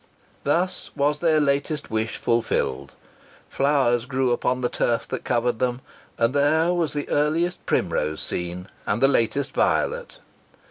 Thus 0.41 0.89
was 0.95 1.19
their 1.19 1.39
latest 1.39 1.91
wish 1.91 2.17
fulfilled. 2.17 2.95
Flowers 3.47 4.07
grew 4.07 4.31
upon 4.31 4.61
the 4.61 4.67
turf 4.67 5.07
that 5.09 5.23
covered 5.23 5.59
them, 5.59 5.81
and 6.17 6.33
there 6.33 6.73
was 6.73 6.93
the 6.93 7.07
earliest 7.07 7.63
primrose 7.67 8.19
seen, 8.19 8.67
and 8.87 8.99
the 8.99 9.07
latest 9.07 9.51
violet. 9.51 10.17